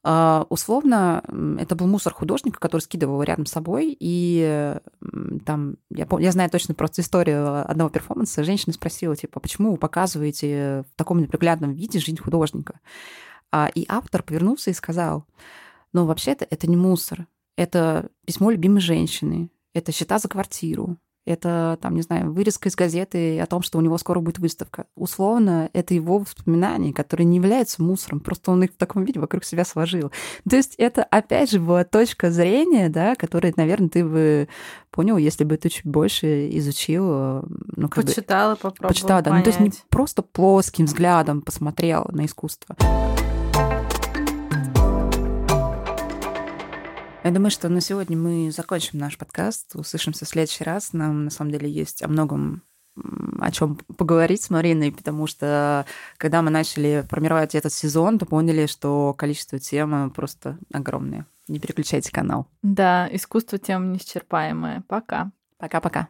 [0.02, 1.22] Uh, условно,
[1.60, 4.78] это был мусор художника, который скидывал его рядом с собой, и
[5.46, 9.78] там, я, помню, я знаю точно просто историю одного перформанса, женщина спросила, типа, почему вы
[9.78, 12.80] показываете в таком неприглядном виде жизнь художника?
[13.52, 15.26] А, и автор повернулся и сказал,
[15.94, 17.28] ну, вообще-то это не мусор,
[17.58, 20.98] это письмо любимой женщины, это счета за квартиру,
[21.30, 24.88] это, там, не знаю, вырезка из газеты о том, что у него скоро будет выставка.
[24.96, 29.44] Условно, это его воспоминания, которые не являются мусором, просто он их в таком виде вокруг
[29.44, 30.12] себя сложил.
[30.50, 34.48] То есть это, опять же, была точка зрения, да, которую, наверное, ты бы
[34.90, 37.04] понял, если бы ты чуть больше изучил.
[37.04, 39.30] Ну, как Почитала, бы, попробовала Почитала, да.
[39.30, 39.46] Понять.
[39.46, 42.76] Ну, то есть не просто плоским взглядом посмотрел на искусство.
[47.30, 49.76] Я думаю, что на сегодня мы закончим наш подкаст.
[49.76, 50.94] Услышимся в следующий раз.
[50.94, 52.64] Нам на самом деле есть о многом
[53.40, 55.86] о чем поговорить с Мариной, потому что
[56.18, 61.28] когда мы начали формировать этот сезон, то поняли, что количество тем просто огромное.
[61.48, 62.48] Не переключайте канал.
[62.64, 64.84] Да, искусство тем неисчерпаемое.
[64.88, 65.32] Пока.
[65.60, 66.08] Пока-пока.